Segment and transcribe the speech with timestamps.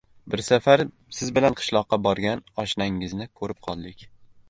[0.35, 0.81] Bir safar
[1.17, 4.07] siz bilan qishloqqa borgan oshnangizni qo‘rib qoldik.